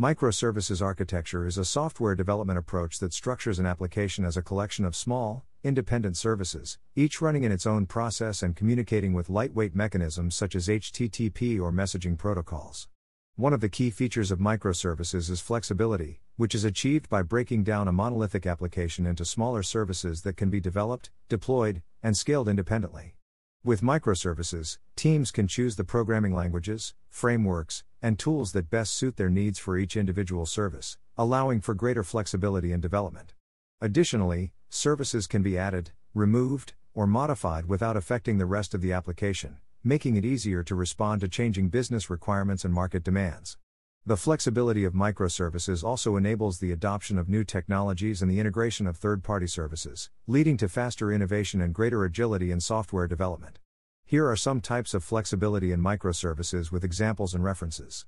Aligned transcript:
Microservices 0.00 0.80
architecture 0.80 1.46
is 1.46 1.58
a 1.58 1.64
software 1.66 2.14
development 2.14 2.58
approach 2.58 3.00
that 3.00 3.12
structures 3.12 3.58
an 3.58 3.66
application 3.66 4.24
as 4.24 4.34
a 4.34 4.42
collection 4.42 4.86
of 4.86 4.96
small, 4.96 5.44
independent 5.62 6.16
services, 6.16 6.78
each 6.96 7.20
running 7.20 7.44
in 7.44 7.52
its 7.52 7.66
own 7.66 7.84
process 7.84 8.42
and 8.42 8.56
communicating 8.56 9.12
with 9.12 9.28
lightweight 9.28 9.74
mechanisms 9.74 10.34
such 10.34 10.56
as 10.56 10.68
HTTP 10.68 11.60
or 11.60 11.70
messaging 11.70 12.16
protocols. 12.16 12.88
One 13.36 13.52
of 13.52 13.60
the 13.60 13.68
key 13.68 13.90
features 13.90 14.30
of 14.30 14.38
microservices 14.38 15.28
is 15.28 15.42
flexibility, 15.42 16.22
which 16.38 16.54
is 16.54 16.64
achieved 16.64 17.10
by 17.10 17.20
breaking 17.20 17.64
down 17.64 17.86
a 17.86 17.92
monolithic 17.92 18.46
application 18.46 19.04
into 19.04 19.26
smaller 19.26 19.62
services 19.62 20.22
that 20.22 20.38
can 20.38 20.48
be 20.48 20.60
developed, 20.60 21.10
deployed, 21.28 21.82
and 22.02 22.16
scaled 22.16 22.48
independently. 22.48 23.16
With 23.62 23.82
microservices, 23.82 24.78
teams 24.96 25.30
can 25.30 25.46
choose 25.46 25.76
the 25.76 25.84
programming 25.84 26.34
languages, 26.34 26.94
frameworks, 27.10 27.84
and 28.00 28.18
tools 28.18 28.52
that 28.52 28.70
best 28.70 28.94
suit 28.94 29.18
their 29.18 29.28
needs 29.28 29.58
for 29.58 29.76
each 29.76 29.98
individual 29.98 30.46
service, 30.46 30.96
allowing 31.18 31.60
for 31.60 31.74
greater 31.74 32.02
flexibility 32.02 32.72
in 32.72 32.80
development. 32.80 33.34
Additionally, 33.78 34.54
services 34.70 35.26
can 35.26 35.42
be 35.42 35.58
added, 35.58 35.90
removed, 36.14 36.72
or 36.94 37.06
modified 37.06 37.66
without 37.66 37.98
affecting 37.98 38.38
the 38.38 38.46
rest 38.46 38.72
of 38.72 38.80
the 38.80 38.94
application, 38.94 39.58
making 39.84 40.16
it 40.16 40.24
easier 40.24 40.62
to 40.62 40.74
respond 40.74 41.20
to 41.20 41.28
changing 41.28 41.68
business 41.68 42.08
requirements 42.08 42.64
and 42.64 42.72
market 42.72 43.04
demands. 43.04 43.58
The 44.06 44.16
flexibility 44.16 44.84
of 44.84 44.94
microservices 44.94 45.84
also 45.84 46.16
enables 46.16 46.58
the 46.58 46.72
adoption 46.72 47.18
of 47.18 47.28
new 47.28 47.44
technologies 47.44 48.22
and 48.22 48.30
the 48.30 48.40
integration 48.40 48.86
of 48.86 48.96
third 48.96 49.22
party 49.22 49.46
services, 49.46 50.08
leading 50.26 50.56
to 50.56 50.70
faster 50.70 51.12
innovation 51.12 51.60
and 51.60 51.74
greater 51.74 52.02
agility 52.04 52.50
in 52.50 52.60
software 52.60 53.06
development. 53.06 53.58
Here 54.06 54.26
are 54.26 54.36
some 54.36 54.62
types 54.62 54.94
of 54.94 55.04
flexibility 55.04 55.70
in 55.70 55.82
microservices 55.82 56.72
with 56.72 56.82
examples 56.82 57.34
and 57.34 57.44
references. 57.44 58.06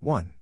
1. 0.00 0.34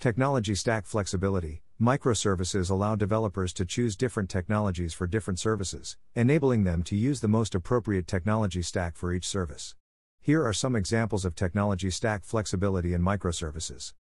Technology 0.00 0.56
stack 0.56 0.84
flexibility. 0.84 1.62
Microservices 1.80 2.70
allow 2.70 2.96
developers 2.96 3.52
to 3.52 3.64
choose 3.64 3.94
different 3.94 4.28
technologies 4.28 4.92
for 4.92 5.06
different 5.06 5.38
services, 5.38 5.96
enabling 6.16 6.64
them 6.64 6.82
to 6.82 6.96
use 6.96 7.20
the 7.20 7.28
most 7.28 7.54
appropriate 7.54 8.08
technology 8.08 8.62
stack 8.62 8.96
for 8.96 9.12
each 9.12 9.28
service. 9.28 9.76
Here 10.20 10.44
are 10.44 10.52
some 10.52 10.74
examples 10.74 11.24
of 11.24 11.36
technology 11.36 11.90
stack 11.90 12.24
flexibility 12.24 12.94
in 12.94 13.00
microservices. 13.00 13.92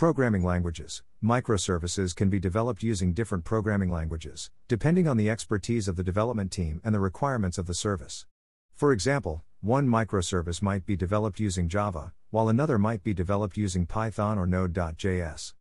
Programming 0.00 0.42
languages. 0.42 1.02
Microservices 1.22 2.16
can 2.16 2.30
be 2.30 2.40
developed 2.40 2.82
using 2.82 3.12
different 3.12 3.44
programming 3.44 3.90
languages, 3.90 4.50
depending 4.66 5.06
on 5.06 5.18
the 5.18 5.28
expertise 5.28 5.88
of 5.88 5.96
the 5.96 6.02
development 6.02 6.50
team 6.50 6.80
and 6.82 6.94
the 6.94 6.98
requirements 6.98 7.58
of 7.58 7.66
the 7.66 7.74
service. 7.74 8.24
For 8.72 8.92
example, 8.92 9.44
one 9.60 9.86
microservice 9.86 10.62
might 10.62 10.86
be 10.86 10.96
developed 10.96 11.38
using 11.38 11.68
Java, 11.68 12.14
while 12.30 12.48
another 12.48 12.78
might 12.78 13.02
be 13.02 13.12
developed 13.12 13.58
using 13.58 13.84
Python 13.84 14.38
or 14.38 14.46
Node.js. 14.46 15.52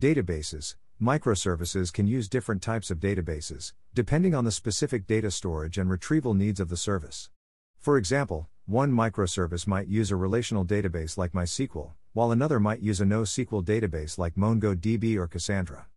Databases. 0.00 0.74
Microservices 1.00 1.92
can 1.92 2.08
use 2.08 2.28
different 2.28 2.62
types 2.62 2.90
of 2.90 2.98
databases, 2.98 3.74
depending 3.94 4.34
on 4.34 4.44
the 4.44 4.50
specific 4.50 5.06
data 5.06 5.30
storage 5.30 5.78
and 5.78 5.88
retrieval 5.88 6.34
needs 6.34 6.58
of 6.58 6.68
the 6.68 6.76
service. 6.76 7.30
For 7.78 7.96
example, 7.96 8.48
one 8.66 8.90
microservice 8.90 9.68
might 9.68 9.86
use 9.86 10.10
a 10.10 10.16
relational 10.16 10.64
database 10.64 11.16
like 11.16 11.30
MySQL, 11.30 11.92
while 12.14 12.30
another 12.30 12.60
might 12.60 12.80
use 12.80 13.00
a 13.00 13.04
NoSQL 13.04 13.64
database 13.64 14.18
like 14.18 14.36
MongoDB 14.36 15.16
or 15.16 15.26
Cassandra. 15.26 15.88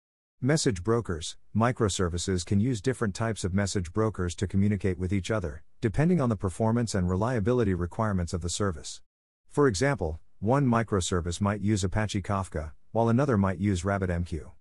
Message 0.41 0.83
brokers 0.83 1.37
Microservices 1.55 2.43
can 2.43 2.59
use 2.59 2.81
different 2.81 3.13
types 3.13 3.43
of 3.43 3.53
message 3.53 3.93
brokers 3.93 4.33
to 4.35 4.47
communicate 4.47 4.97
with 4.97 5.13
each 5.13 5.29
other, 5.29 5.61
depending 5.79 6.19
on 6.19 6.29
the 6.29 6.35
performance 6.35 6.95
and 6.95 7.07
reliability 7.07 7.75
requirements 7.75 8.33
of 8.33 8.41
the 8.41 8.49
service. 8.49 9.01
For 9.47 9.67
example, 9.67 10.19
one 10.39 10.65
microservice 10.65 11.39
might 11.39 11.61
use 11.61 11.83
Apache 11.83 12.23
Kafka, 12.23 12.71
while 12.91 13.09
another 13.09 13.37
might 13.37 13.59
use 13.59 13.83
RabbitMQ. 13.83 14.51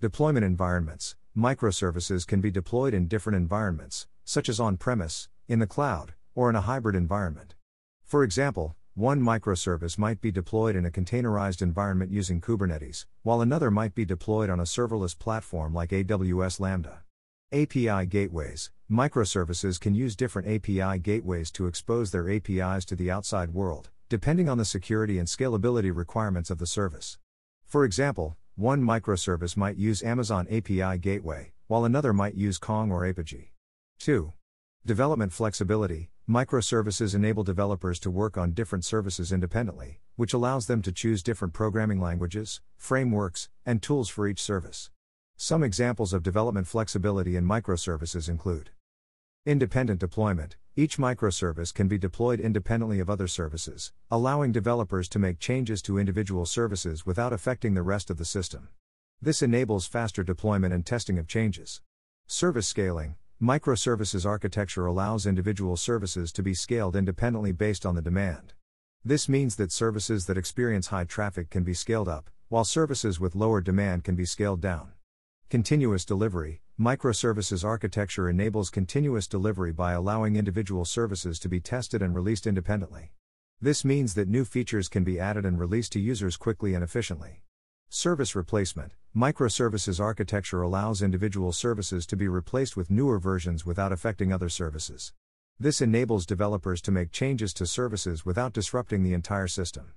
Deployment 0.00 0.44
environments 0.44 1.14
Microservices 1.36 2.26
can 2.26 2.40
be 2.40 2.50
deployed 2.50 2.94
in 2.94 3.06
different 3.06 3.36
environments, 3.36 4.06
such 4.24 4.48
as 4.48 4.58
on 4.58 4.78
premise, 4.78 5.28
in 5.46 5.58
the 5.58 5.66
cloud, 5.66 6.14
or 6.34 6.48
in 6.48 6.56
a 6.56 6.62
hybrid 6.62 6.96
environment. 6.96 7.54
For 8.02 8.24
example, 8.24 8.76
one 8.94 9.22
microservice 9.22 9.96
might 9.96 10.20
be 10.20 10.30
deployed 10.30 10.76
in 10.76 10.84
a 10.84 10.90
containerized 10.90 11.62
environment 11.62 12.12
using 12.12 12.42
Kubernetes, 12.42 13.06
while 13.22 13.40
another 13.40 13.70
might 13.70 13.94
be 13.94 14.04
deployed 14.04 14.50
on 14.50 14.60
a 14.60 14.64
serverless 14.64 15.18
platform 15.18 15.72
like 15.72 15.90
AWS 15.90 16.60
Lambda. 16.60 17.02
API 17.52 18.04
gateways 18.06 18.70
Microservices 18.90 19.80
can 19.80 19.94
use 19.94 20.14
different 20.14 20.46
API 20.46 20.98
gateways 20.98 21.50
to 21.52 21.66
expose 21.66 22.10
their 22.10 22.28
APIs 22.30 22.84
to 22.84 22.94
the 22.94 23.10
outside 23.10 23.54
world, 23.54 23.88
depending 24.10 24.50
on 24.50 24.58
the 24.58 24.64
security 24.66 25.18
and 25.18 25.26
scalability 25.26 25.90
requirements 25.94 26.50
of 26.50 26.58
the 26.58 26.66
service. 26.66 27.16
For 27.64 27.86
example, 27.86 28.36
one 28.56 28.82
microservice 28.82 29.56
might 29.56 29.78
use 29.78 30.02
Amazon 30.02 30.46
API 30.50 30.98
Gateway, 30.98 31.52
while 31.68 31.86
another 31.86 32.12
might 32.12 32.34
use 32.34 32.58
Kong 32.58 32.92
or 32.92 33.00
Apigee. 33.00 33.48
2. 34.00 34.34
Development 34.84 35.32
flexibility 35.32 36.10
Microservices 36.28 37.16
enable 37.16 37.42
developers 37.42 37.98
to 37.98 38.08
work 38.08 38.38
on 38.38 38.52
different 38.52 38.84
services 38.84 39.32
independently, 39.32 39.98
which 40.14 40.32
allows 40.32 40.68
them 40.68 40.80
to 40.80 40.92
choose 40.92 41.20
different 41.20 41.52
programming 41.52 42.00
languages, 42.00 42.60
frameworks, 42.76 43.48
and 43.66 43.82
tools 43.82 44.08
for 44.08 44.28
each 44.28 44.40
service. 44.40 44.90
Some 45.36 45.64
examples 45.64 46.12
of 46.12 46.22
development 46.22 46.68
flexibility 46.68 47.34
in 47.34 47.44
microservices 47.44 48.28
include 48.28 48.70
Independent 49.44 49.98
deployment 49.98 50.56
each 50.76 50.96
microservice 50.96 51.74
can 51.74 51.88
be 51.88 51.98
deployed 51.98 52.40
independently 52.40 53.00
of 53.00 53.10
other 53.10 53.26
services, 53.26 53.92
allowing 54.10 54.52
developers 54.52 55.08
to 55.08 55.18
make 55.18 55.40
changes 55.40 55.82
to 55.82 55.98
individual 55.98 56.46
services 56.46 57.04
without 57.04 57.32
affecting 57.32 57.74
the 57.74 57.82
rest 57.82 58.08
of 58.08 58.16
the 58.16 58.24
system. 58.24 58.68
This 59.20 59.42
enables 59.42 59.86
faster 59.86 60.22
deployment 60.22 60.72
and 60.72 60.86
testing 60.86 61.18
of 61.18 61.26
changes. 61.26 61.82
Service 62.26 62.68
scaling 62.68 63.16
Microservices 63.42 64.24
architecture 64.24 64.86
allows 64.86 65.26
individual 65.26 65.76
services 65.76 66.30
to 66.30 66.44
be 66.44 66.54
scaled 66.54 66.94
independently 66.94 67.50
based 67.50 67.84
on 67.84 67.96
the 67.96 68.00
demand. 68.00 68.52
This 69.04 69.28
means 69.28 69.56
that 69.56 69.72
services 69.72 70.26
that 70.26 70.38
experience 70.38 70.86
high 70.86 71.02
traffic 71.02 71.50
can 71.50 71.64
be 71.64 71.74
scaled 71.74 72.06
up, 72.06 72.30
while 72.50 72.62
services 72.62 73.18
with 73.18 73.34
lower 73.34 73.60
demand 73.60 74.04
can 74.04 74.14
be 74.14 74.24
scaled 74.24 74.60
down. 74.60 74.92
Continuous 75.50 76.04
delivery 76.04 76.60
Microservices 76.78 77.64
architecture 77.64 78.28
enables 78.28 78.70
continuous 78.70 79.26
delivery 79.26 79.72
by 79.72 79.92
allowing 79.92 80.36
individual 80.36 80.84
services 80.84 81.40
to 81.40 81.48
be 81.48 81.58
tested 81.58 82.00
and 82.00 82.14
released 82.14 82.46
independently. 82.46 83.10
This 83.60 83.84
means 83.84 84.14
that 84.14 84.28
new 84.28 84.44
features 84.44 84.88
can 84.88 85.02
be 85.02 85.18
added 85.18 85.44
and 85.44 85.58
released 85.58 85.90
to 85.94 86.00
users 86.00 86.36
quickly 86.36 86.74
and 86.74 86.84
efficiently. 86.84 87.42
Service 87.94 88.34
replacement 88.34 88.94
Microservices 89.14 90.00
architecture 90.00 90.62
allows 90.62 91.02
individual 91.02 91.52
services 91.52 92.06
to 92.06 92.16
be 92.16 92.26
replaced 92.26 92.74
with 92.74 92.90
newer 92.90 93.18
versions 93.18 93.66
without 93.66 93.92
affecting 93.92 94.32
other 94.32 94.48
services. 94.48 95.12
This 95.60 95.82
enables 95.82 96.24
developers 96.24 96.80
to 96.82 96.90
make 96.90 97.12
changes 97.12 97.52
to 97.52 97.66
services 97.66 98.24
without 98.24 98.54
disrupting 98.54 99.02
the 99.02 99.12
entire 99.12 99.46
system. 99.46 99.92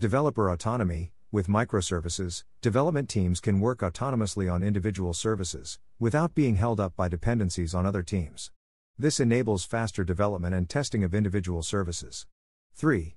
Developer 0.00 0.50
autonomy 0.50 1.12
with 1.30 1.46
microservices, 1.46 2.42
development 2.62 3.08
teams 3.08 3.38
can 3.38 3.60
work 3.60 3.78
autonomously 3.78 4.52
on 4.52 4.64
individual 4.64 5.14
services, 5.14 5.78
without 6.00 6.34
being 6.34 6.56
held 6.56 6.80
up 6.80 6.96
by 6.96 7.06
dependencies 7.06 7.76
on 7.76 7.86
other 7.86 8.02
teams. 8.02 8.50
This 8.98 9.20
enables 9.20 9.64
faster 9.64 10.02
development 10.02 10.52
and 10.52 10.68
testing 10.68 11.04
of 11.04 11.14
individual 11.14 11.62
services. 11.62 12.26
3. 12.74 13.14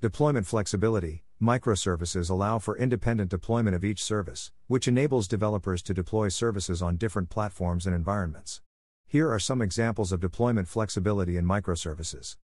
Deployment 0.00 0.46
flexibility 0.46 1.24
Microservices 1.42 2.30
allow 2.30 2.60
for 2.60 2.78
independent 2.78 3.28
deployment 3.28 3.74
of 3.74 3.84
each 3.84 4.00
service, 4.00 4.52
which 4.68 4.86
enables 4.86 5.26
developers 5.26 5.82
to 5.82 5.92
deploy 5.92 6.28
services 6.28 6.80
on 6.80 6.96
different 6.96 7.30
platforms 7.30 7.84
and 7.84 7.96
environments. 7.96 8.60
Here 9.08 9.28
are 9.28 9.40
some 9.40 9.60
examples 9.60 10.12
of 10.12 10.20
deployment 10.20 10.68
flexibility 10.68 11.36
in 11.36 11.44
microservices. 11.44 12.36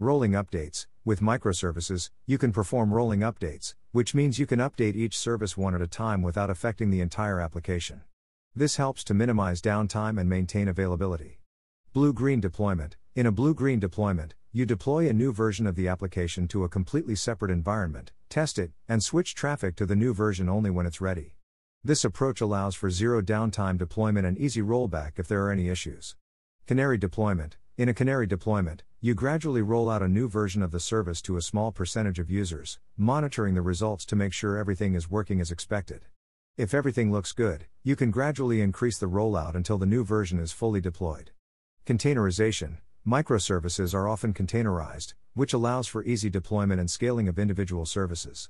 Rolling 0.00 0.32
updates 0.32 0.88
With 1.04 1.20
microservices, 1.20 2.10
you 2.26 2.36
can 2.36 2.50
perform 2.50 2.92
rolling 2.92 3.20
updates, 3.20 3.76
which 3.92 4.16
means 4.16 4.40
you 4.40 4.46
can 4.46 4.58
update 4.58 4.96
each 4.96 5.16
service 5.16 5.56
one 5.56 5.76
at 5.76 5.80
a 5.80 5.86
time 5.86 6.20
without 6.20 6.50
affecting 6.50 6.90
the 6.90 7.00
entire 7.00 7.38
application. 7.38 8.00
This 8.52 8.78
helps 8.78 9.04
to 9.04 9.14
minimize 9.14 9.62
downtime 9.62 10.20
and 10.20 10.28
maintain 10.28 10.66
availability. 10.66 11.38
Blue 11.92 12.12
green 12.12 12.40
deployment 12.40 12.96
In 13.16 13.26
a 13.26 13.30
blue 13.30 13.54
green 13.54 13.78
deployment, 13.78 14.34
you 14.50 14.66
deploy 14.66 15.08
a 15.08 15.12
new 15.12 15.32
version 15.32 15.68
of 15.68 15.76
the 15.76 15.86
application 15.86 16.48
to 16.48 16.64
a 16.64 16.68
completely 16.68 17.14
separate 17.14 17.52
environment, 17.52 18.10
test 18.28 18.58
it, 18.58 18.72
and 18.88 19.04
switch 19.04 19.36
traffic 19.36 19.76
to 19.76 19.86
the 19.86 19.94
new 19.94 20.12
version 20.12 20.48
only 20.48 20.68
when 20.68 20.84
it's 20.84 21.00
ready. 21.00 21.36
This 21.84 22.04
approach 22.04 22.40
allows 22.40 22.74
for 22.74 22.90
zero 22.90 23.22
downtime 23.22 23.78
deployment 23.78 24.26
and 24.26 24.36
easy 24.36 24.62
rollback 24.62 25.12
if 25.20 25.28
there 25.28 25.44
are 25.44 25.52
any 25.52 25.68
issues. 25.68 26.16
Canary 26.66 26.98
deployment 26.98 27.56
In 27.76 27.88
a 27.88 27.94
canary 27.94 28.26
deployment, 28.26 28.82
you 29.00 29.14
gradually 29.14 29.62
roll 29.62 29.88
out 29.88 30.02
a 30.02 30.08
new 30.08 30.28
version 30.28 30.60
of 30.60 30.72
the 30.72 30.80
service 30.80 31.22
to 31.22 31.36
a 31.36 31.42
small 31.42 31.70
percentage 31.70 32.18
of 32.18 32.32
users, 32.32 32.80
monitoring 32.96 33.54
the 33.54 33.62
results 33.62 34.04
to 34.06 34.16
make 34.16 34.32
sure 34.32 34.58
everything 34.58 34.96
is 34.96 35.08
working 35.08 35.40
as 35.40 35.52
expected. 35.52 36.06
If 36.56 36.74
everything 36.74 37.12
looks 37.12 37.30
good, 37.30 37.66
you 37.84 37.94
can 37.94 38.10
gradually 38.10 38.60
increase 38.60 38.98
the 38.98 39.06
rollout 39.06 39.54
until 39.54 39.78
the 39.78 39.86
new 39.86 40.04
version 40.04 40.40
is 40.40 40.50
fully 40.50 40.80
deployed. 40.80 41.30
Containerization 41.86 42.78
Microservices 43.06 43.92
are 43.92 44.08
often 44.08 44.32
containerized, 44.32 45.12
which 45.34 45.52
allows 45.52 45.86
for 45.86 46.02
easy 46.04 46.30
deployment 46.30 46.80
and 46.80 46.90
scaling 46.90 47.28
of 47.28 47.38
individual 47.38 47.84
services. 47.84 48.48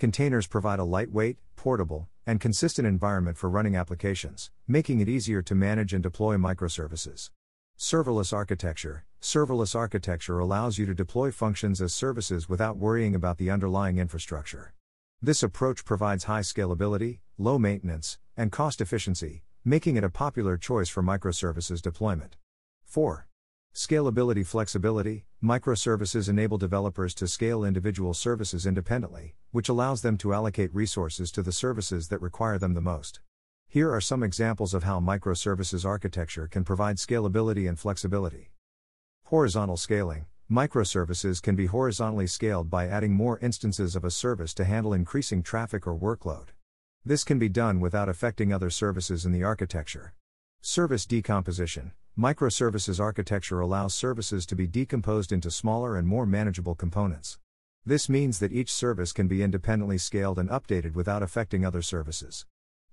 Containers 0.00 0.48
provide 0.48 0.80
a 0.80 0.84
lightweight, 0.84 1.38
portable, 1.54 2.08
and 2.26 2.40
consistent 2.40 2.84
environment 2.84 3.36
for 3.36 3.48
running 3.48 3.76
applications, 3.76 4.50
making 4.66 4.98
it 4.98 5.08
easier 5.08 5.40
to 5.40 5.54
manage 5.54 5.94
and 5.94 6.02
deploy 6.02 6.36
microservices. 6.36 7.30
Serverless 7.78 8.32
architecture 8.32 9.04
Serverless 9.20 9.76
architecture 9.76 10.40
allows 10.40 10.78
you 10.78 10.86
to 10.86 10.94
deploy 10.94 11.30
functions 11.30 11.80
as 11.80 11.94
services 11.94 12.48
without 12.48 12.76
worrying 12.76 13.14
about 13.14 13.38
the 13.38 13.50
underlying 13.50 13.98
infrastructure. 13.98 14.74
This 15.20 15.44
approach 15.44 15.84
provides 15.84 16.24
high 16.24 16.40
scalability, 16.40 17.20
low 17.38 17.56
maintenance, 17.56 18.18
and 18.36 18.50
cost 18.50 18.80
efficiency, 18.80 19.44
making 19.64 19.94
it 19.94 20.02
a 20.02 20.10
popular 20.10 20.56
choice 20.56 20.88
for 20.88 21.04
microservices 21.04 21.80
deployment. 21.80 22.34
4. 22.84 23.28
Scalability 23.74 24.44
flexibility 24.44 25.24
Microservices 25.42 26.28
enable 26.28 26.58
developers 26.58 27.14
to 27.14 27.26
scale 27.26 27.64
individual 27.64 28.12
services 28.12 28.66
independently, 28.66 29.34
which 29.50 29.70
allows 29.70 30.02
them 30.02 30.18
to 30.18 30.34
allocate 30.34 30.74
resources 30.74 31.32
to 31.32 31.42
the 31.42 31.52
services 31.52 32.08
that 32.08 32.20
require 32.20 32.58
them 32.58 32.74
the 32.74 32.82
most. 32.82 33.20
Here 33.66 33.90
are 33.90 34.00
some 34.00 34.22
examples 34.22 34.74
of 34.74 34.82
how 34.82 35.00
microservices 35.00 35.86
architecture 35.86 36.48
can 36.48 36.64
provide 36.64 36.96
scalability 36.96 37.66
and 37.66 37.78
flexibility. 37.78 38.50
Horizontal 39.24 39.78
scaling 39.78 40.26
Microservices 40.50 41.40
can 41.40 41.56
be 41.56 41.64
horizontally 41.64 42.26
scaled 42.26 42.68
by 42.68 42.86
adding 42.86 43.14
more 43.14 43.38
instances 43.38 43.96
of 43.96 44.04
a 44.04 44.10
service 44.10 44.52
to 44.52 44.66
handle 44.66 44.92
increasing 44.92 45.42
traffic 45.42 45.86
or 45.86 45.96
workload. 45.96 46.48
This 47.06 47.24
can 47.24 47.38
be 47.38 47.48
done 47.48 47.80
without 47.80 48.10
affecting 48.10 48.52
other 48.52 48.68
services 48.68 49.24
in 49.24 49.32
the 49.32 49.44
architecture. 49.44 50.12
Service 50.60 51.06
decomposition 51.06 51.92
Microservices 52.18 53.00
architecture 53.00 53.60
allows 53.60 53.94
services 53.94 54.44
to 54.44 54.54
be 54.54 54.66
decomposed 54.66 55.32
into 55.32 55.50
smaller 55.50 55.96
and 55.96 56.06
more 56.06 56.26
manageable 56.26 56.74
components. 56.74 57.38
This 57.86 58.06
means 58.06 58.38
that 58.38 58.52
each 58.52 58.70
service 58.70 59.14
can 59.14 59.28
be 59.28 59.42
independently 59.42 59.96
scaled 59.96 60.38
and 60.38 60.50
updated 60.50 60.92
without 60.92 61.22
affecting 61.22 61.64
other 61.64 61.80
services. 61.80 62.44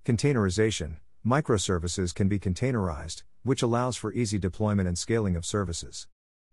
Containerization 0.06 0.96
Microservices 1.24 2.14
can 2.14 2.28
be 2.28 2.38
containerized, 2.38 3.24
which 3.42 3.62
allows 3.62 3.94
for 3.94 4.10
easy 4.14 4.38
deployment 4.38 4.88
and 4.88 4.96
scaling 4.96 5.36
of 5.36 5.44
services. 5.44 6.08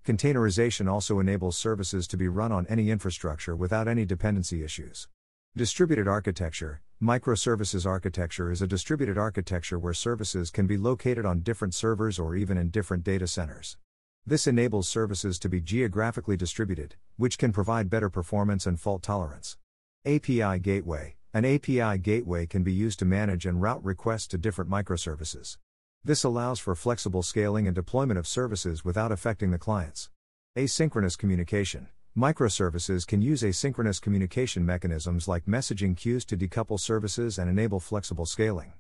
Containerization 0.06 0.92
also 0.92 1.22
enables 1.22 1.58
services 1.58 2.06
to 2.06 2.18
be 2.18 2.28
run 2.28 2.52
on 2.52 2.68
any 2.68 2.92
infrastructure 2.92 3.56
without 3.56 3.88
any 3.88 4.04
dependency 4.04 4.62
issues. 4.62 5.08
Distributed 5.56 6.06
architecture 6.06 6.82
Microservices 7.02 7.86
architecture 7.86 8.50
is 8.50 8.64
a 8.64 8.66
distributed 8.66 9.20
architecture 9.20 9.78
where 9.78 9.94
services 9.94 10.50
can 10.50 10.66
be 10.66 10.78
located 10.78 11.28
on 11.28 11.42
different 11.42 11.76
servers 11.76 12.18
or 12.18 12.36
even 12.36 12.58
in 12.58 12.72
different 12.72 13.04
data 13.04 13.28
centers. 13.28 13.78
This 14.26 14.48
enables 14.48 14.90
services 14.90 15.38
to 15.40 15.48
be 15.48 15.62
geographically 15.62 16.36
distributed, 16.36 16.96
which 17.16 17.38
can 17.38 17.54
provide 17.54 17.92
better 17.92 18.10
performance 18.10 18.66
and 18.66 18.80
fault 18.80 19.04
tolerance. 19.04 19.58
API 20.08 20.58
Gateway 20.58 21.18
An 21.36 21.46
API 21.46 22.00
gateway 22.00 22.48
can 22.48 22.64
be 22.64 22.74
used 22.74 22.98
to 22.98 23.06
manage 23.06 23.46
and 23.46 23.62
route 23.62 23.86
requests 23.86 24.26
to 24.30 24.40
different 24.40 24.72
microservices. 24.72 25.60
This 26.04 26.24
allows 26.24 26.60
for 26.60 26.74
flexible 26.74 27.22
scaling 27.22 27.68
and 27.68 27.76
deployment 27.76 28.18
of 28.18 28.26
services 28.26 28.84
without 28.84 29.12
affecting 29.12 29.52
the 29.52 29.60
clients. 29.60 30.10
Asynchronous 30.58 31.16
communication. 31.16 31.90
Microservices 32.18 33.06
can 33.06 33.22
use 33.22 33.44
asynchronous 33.44 34.02
communication 34.02 34.66
mechanisms 34.66 35.28
like 35.28 35.46
messaging 35.46 35.96
queues 35.96 36.26
to 36.26 36.36
decouple 36.36 36.80
services 36.80 37.38
and 37.38 37.48
enable 37.48 37.80
flexible 37.80 38.26
scaling. 38.26 38.74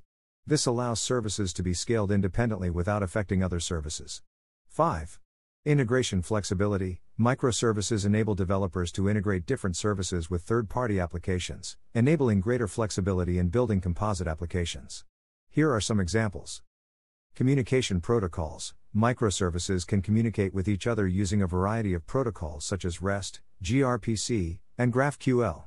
This 0.47 0.65
allows 0.65 0.99
services 0.99 1.53
to 1.53 1.61
be 1.61 1.75
scaled 1.75 2.11
independently 2.11 2.71
without 2.71 3.03
affecting 3.03 3.43
other 3.43 3.59
services. 3.59 4.23
5. 4.69 5.19
Integration 5.65 6.23
flexibility 6.23 7.01
Microservices 7.19 8.07
enable 8.07 8.33
developers 8.33 8.91
to 8.93 9.07
integrate 9.07 9.45
different 9.45 9.77
services 9.77 10.31
with 10.31 10.41
third 10.41 10.67
party 10.67 10.99
applications, 10.99 11.77
enabling 11.93 12.39
greater 12.41 12.67
flexibility 12.67 13.37
in 13.37 13.49
building 13.49 13.79
composite 13.79 14.27
applications. 14.27 15.05
Here 15.47 15.71
are 15.71 15.81
some 15.81 15.99
examples. 15.99 16.63
Communication 17.37 18.01
protocols 18.01 18.73
Microservices 18.95 19.85
can 19.85 20.01
communicate 20.01 20.55
with 20.55 20.67
each 20.67 20.87
other 20.87 21.05
using 21.05 21.39
a 21.39 21.45
variety 21.45 21.93
of 21.93 22.07
protocols 22.07 22.65
such 22.65 22.83
as 22.83 22.99
REST, 22.99 23.41
gRPC, 23.63 24.57
and 24.75 24.91
GraphQL. 24.91 25.65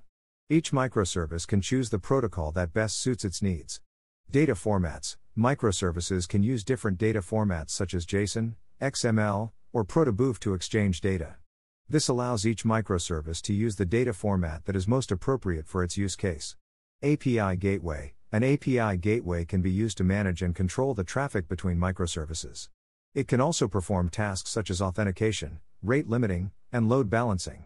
Each 0.49 0.73
microservice 0.73 1.47
can 1.47 1.61
choose 1.61 1.91
the 1.91 2.01
protocol 2.01 2.51
that 2.51 2.73
best 2.73 2.99
suits 2.99 3.25
its 3.25 3.41
needs. 3.41 3.81
Data 4.29 4.55
formats 4.55 5.17
Microservices 5.39 6.29
can 6.29 6.43
use 6.43 6.65
different 6.65 6.99
data 6.99 7.21
formats 7.21 7.71
such 7.71 7.95
as 7.95 8.05
JSON, 8.05 8.57
XML, 8.83 9.53
or 9.73 9.85
protobuf 9.85 10.41
to 10.41 10.55
exchange 10.55 11.01
data. 11.01 11.37
This 11.89 12.09
allows 12.09 12.45
each 12.45 12.65
microservice 12.65 13.41
to 13.43 13.55
use 13.55 13.77
the 13.77 13.87
data 13.87 14.13
format 14.13 14.65
that 14.65 14.75
is 14.75 14.89
most 14.89 15.13
appropriate 15.13 15.69
for 15.69 15.85
its 15.85 15.97
use 15.97 16.17
case. 16.17 16.57
API 17.05 17.55
Gateway 17.55 18.15
an 18.33 18.45
API 18.45 18.97
gateway 18.97 19.45
can 19.45 19.61
be 19.61 19.71
used 19.71 19.99
to 19.99 20.05
manage 20.05 20.41
and 20.41 20.55
control 20.55 20.95
the 20.95 21.03
traffic 21.03 21.49
between 21.49 21.77
microservices. 21.77 22.69
It 23.15 23.27
can 23.27 23.41
also 23.41 23.67
perform 23.67 24.09
tasks 24.09 24.51
such 24.51 24.71
as 24.71 24.81
authentication, 24.81 25.61
rate 25.83 26.09
limiting, 26.09 26.53
and 26.73 26.89
load 26.89 27.11
balancing. 27.11 27.65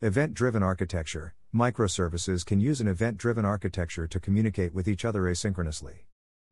Event 0.00 0.34
driven 0.34 0.62
architecture 0.62 1.34
microservices 1.54 2.44
can 2.44 2.60
use 2.60 2.80
an 2.80 2.88
event 2.88 3.16
driven 3.16 3.44
architecture 3.44 4.06
to 4.06 4.20
communicate 4.20 4.74
with 4.74 4.88
each 4.88 5.04
other 5.04 5.22
asynchronously. 5.22 6.04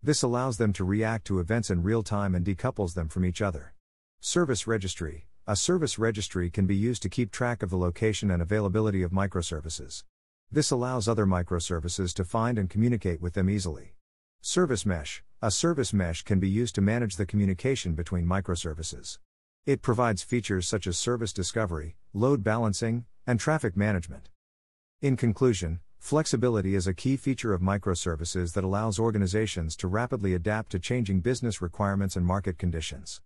This 0.02 0.22
allows 0.22 0.58
them 0.58 0.72
to 0.74 0.84
react 0.84 1.26
to 1.26 1.38
events 1.40 1.70
in 1.70 1.82
real 1.82 2.02
time 2.02 2.34
and 2.34 2.44
decouples 2.44 2.94
them 2.94 3.08
from 3.08 3.24
each 3.24 3.42
other. 3.42 3.74
Service 4.20 4.66
registry 4.66 5.26
a 5.44 5.56
service 5.56 5.98
registry 5.98 6.50
can 6.50 6.66
be 6.66 6.76
used 6.76 7.02
to 7.02 7.08
keep 7.08 7.32
track 7.32 7.64
of 7.64 7.70
the 7.70 7.76
location 7.76 8.30
and 8.30 8.40
availability 8.40 9.02
of 9.02 9.10
microservices. 9.10 10.04
This 10.54 10.70
allows 10.70 11.08
other 11.08 11.24
microservices 11.24 12.12
to 12.12 12.26
find 12.26 12.58
and 12.58 12.68
communicate 12.68 13.22
with 13.22 13.32
them 13.32 13.48
easily. 13.48 13.94
Service 14.42 14.84
mesh 14.84 15.24
A 15.40 15.50
service 15.50 15.94
mesh 15.94 16.24
can 16.24 16.40
be 16.40 16.48
used 16.50 16.74
to 16.74 16.82
manage 16.82 17.16
the 17.16 17.24
communication 17.24 17.94
between 17.94 18.26
microservices. 18.26 19.18
It 19.64 19.80
provides 19.80 20.22
features 20.22 20.68
such 20.68 20.86
as 20.86 20.98
service 20.98 21.32
discovery, 21.32 21.96
load 22.12 22.44
balancing, 22.44 23.06
and 23.26 23.40
traffic 23.40 23.78
management. 23.78 24.28
In 25.00 25.16
conclusion, 25.16 25.80
flexibility 25.98 26.74
is 26.74 26.86
a 26.86 26.92
key 26.92 27.16
feature 27.16 27.54
of 27.54 27.62
microservices 27.62 28.52
that 28.52 28.62
allows 28.62 28.98
organizations 28.98 29.74
to 29.76 29.88
rapidly 29.88 30.34
adapt 30.34 30.70
to 30.72 30.78
changing 30.78 31.20
business 31.20 31.62
requirements 31.62 32.14
and 32.14 32.26
market 32.26 32.58
conditions. 32.58 33.22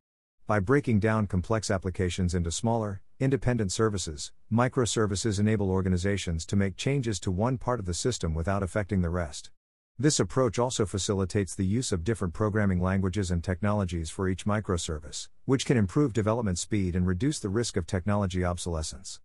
By 0.46 0.60
breaking 0.60 1.00
down 1.00 1.26
complex 1.26 1.72
applications 1.72 2.36
into 2.36 2.52
smaller, 2.52 3.02
independent 3.18 3.72
services, 3.72 4.32
microservices 4.52 5.40
enable 5.40 5.70
organizations 5.70 6.44
to 6.46 6.56
make 6.56 6.76
changes 6.76 7.18
to 7.20 7.30
one 7.30 7.56
part 7.56 7.80
of 7.80 7.86
the 7.86 7.94
system 7.94 8.34
without 8.34 8.62
affecting 8.62 9.00
the 9.00 9.08
rest. 9.08 9.50
This 9.98 10.20
approach 10.20 10.58
also 10.58 10.84
facilitates 10.84 11.54
the 11.54 11.64
use 11.64 11.90
of 11.92 12.04
different 12.04 12.34
programming 12.34 12.82
languages 12.82 13.30
and 13.30 13.42
technologies 13.42 14.10
for 14.10 14.28
each 14.28 14.44
microservice, 14.44 15.28
which 15.46 15.64
can 15.64 15.78
improve 15.78 16.12
development 16.12 16.58
speed 16.58 16.94
and 16.94 17.06
reduce 17.06 17.38
the 17.38 17.48
risk 17.48 17.78
of 17.78 17.86
technology 17.86 18.44
obsolescence. 18.44 19.20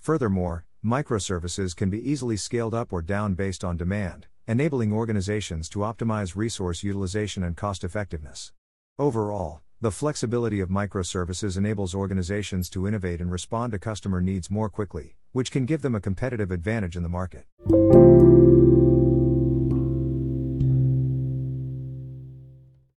Furthermore, 0.00 0.64
microservices 0.84 1.76
can 1.76 1.90
be 1.90 2.10
easily 2.10 2.36
scaled 2.36 2.74
up 2.74 2.92
or 2.92 3.02
down 3.02 3.34
based 3.34 3.62
on 3.62 3.76
demand, 3.76 4.26
enabling 4.48 4.92
organizations 4.92 5.68
to 5.68 5.80
optimize 5.80 6.34
resource 6.34 6.82
utilization 6.82 7.44
and 7.44 7.56
cost 7.56 7.84
effectiveness. 7.84 8.52
Overall, 8.98 9.60
the 9.78 9.90
flexibility 9.90 10.60
of 10.60 10.70
microservices 10.70 11.58
enables 11.58 11.94
organizations 11.94 12.70
to 12.70 12.88
innovate 12.88 13.20
and 13.20 13.30
respond 13.30 13.72
to 13.72 13.78
customer 13.78 14.22
needs 14.22 14.50
more 14.50 14.70
quickly, 14.70 15.16
which 15.32 15.50
can 15.50 15.66
give 15.66 15.82
them 15.82 15.94
a 15.94 16.00
competitive 16.00 16.50
advantage 16.50 16.96
in 16.96 17.02
the 17.02 17.08
market. 17.10 17.44